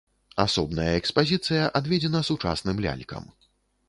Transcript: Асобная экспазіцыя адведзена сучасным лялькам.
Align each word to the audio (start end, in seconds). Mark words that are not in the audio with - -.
Асобная 0.43 0.87
экспазіцыя 0.99 1.67
адведзена 1.79 2.21
сучасным 2.31 2.81
лялькам. 2.87 3.29